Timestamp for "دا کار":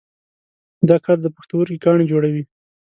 0.89-1.17